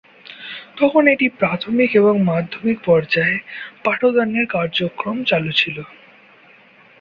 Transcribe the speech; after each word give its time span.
তখন 0.77 1.03
এটি 1.07 1.27
প্রাথমিক 1.39 1.89
এবং 1.95 2.15
মাধ্যমিক 2.29 2.77
পর্যায়ে 2.85 3.35
পাঠদান 3.83 4.29
এর 4.35 4.45
কার্যক্রম 4.55 5.17
চালু 5.29 5.51
ছিলো। 5.53 5.83